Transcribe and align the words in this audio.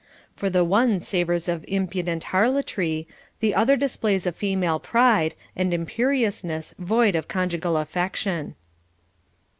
For 0.35 0.49
the 0.49 0.63
one 0.65 0.99
savors 0.99 1.47
of 1.47 1.63
impudent 1.67 2.23
harlotry, 2.33 3.07
the 3.39 3.53
other 3.53 3.75
displays 3.77 4.25
a 4.25 4.31
fe 4.31 4.55
male 4.55 4.79
pride 4.79 5.35
and 5.55 5.71
imperiousness 5.75 6.73
void 6.79 7.13
of 7.13 7.27
conjugal 7.27 7.77
affection. 7.77 8.55